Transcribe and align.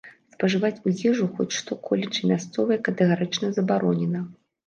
Спажываць 0.35 0.81
у 0.91 0.93
ежу 1.09 1.25
хоць 1.35 1.55
што-колечы 1.57 2.21
мясцовае 2.31 2.79
катэгарычна 2.87 3.53
забаронена. 3.59 4.19